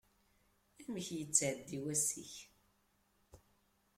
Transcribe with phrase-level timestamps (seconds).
[0.83, 2.33] Amek yettεeddi wass-ik?